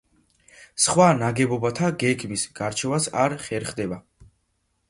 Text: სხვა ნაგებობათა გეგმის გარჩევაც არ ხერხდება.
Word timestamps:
სხვა 0.85 1.09
ნაგებობათა 1.19 1.89
გეგმის 2.05 2.47
გარჩევაც 2.61 3.11
არ 3.25 3.37
ხერხდება. 3.45 4.01